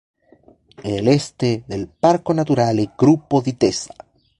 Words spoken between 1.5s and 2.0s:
del